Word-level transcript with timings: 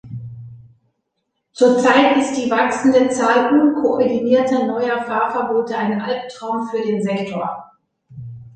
Zur 1.51 1.77
Zeit 1.77 2.17
ist 2.17 2.33
die 2.35 2.49
wachsende 2.49 3.09
Zahl 3.09 3.53
unkoordinierter 3.53 4.65
neuer 4.65 5.03
Fahrverbote 5.03 5.77
ein 5.77 6.01
Albtraum 6.01 6.67
für 6.69 6.81
den 6.81 7.03
Sektor. 7.03 7.69